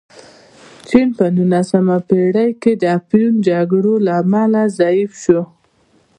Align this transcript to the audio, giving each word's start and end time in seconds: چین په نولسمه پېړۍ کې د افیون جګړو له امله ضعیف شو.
چین 0.87 1.07
په 1.17 1.25
نولسمه 1.35 1.97
پېړۍ 2.09 2.51
کې 2.61 2.71
د 2.81 2.83
افیون 2.97 3.35
جګړو 3.47 3.93
له 4.05 4.11
امله 4.21 4.61
ضعیف 4.79 5.11
شو. 5.23 5.41